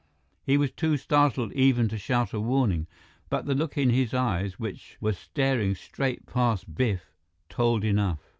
He 0.43 0.57
was 0.57 0.71
too 0.71 0.97
startled 0.97 1.53
even 1.53 1.87
to 1.89 1.97
shout 1.99 2.33
a 2.33 2.39
warning, 2.39 2.87
but 3.29 3.45
the 3.45 3.53
look 3.53 3.77
in 3.77 3.91
his 3.91 4.15
eyes, 4.15 4.57
which 4.59 4.97
were 4.99 5.13
staring 5.13 5.75
straight 5.75 6.25
past 6.25 6.73
Biff, 6.73 7.13
told 7.49 7.83
enough. 7.83 8.17